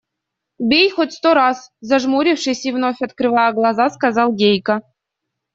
–Бей 0.69 0.89
хоть 0.89 1.13
сто 1.13 1.35
раз,– 1.35 1.69
зажмурившись 1.81 2.65
и 2.65 2.71
вновь 2.71 3.03
открывая 3.03 3.51
глаза, 3.53 3.91
сказал 3.91 4.33
Гейка. 4.33 4.81